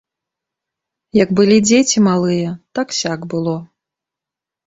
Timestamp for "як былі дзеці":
1.23-1.97